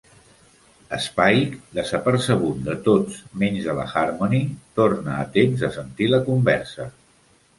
Spike, 1.07 1.57
desapercebut 1.79 2.63
de 2.69 2.75
tots 2.87 3.19
menys 3.43 3.67
de 3.67 3.75
la 3.81 3.85
Harmony, 4.03 4.41
torna 4.79 5.17
a 5.17 5.27
temps 5.39 5.67
de 5.67 5.71
sentir 5.79 6.09
la 6.15 6.25
conversa. 6.31 6.89